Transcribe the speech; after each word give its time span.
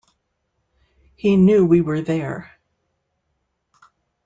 He 1.15 1.37
knew 1.37 1.63
we 1.63 1.79
were 1.81 2.01
there. 2.01 2.57